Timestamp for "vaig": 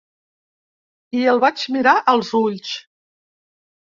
1.45-1.67